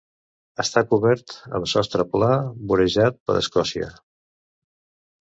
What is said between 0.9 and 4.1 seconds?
cobert amb sostre pla, vorejat per escòcia.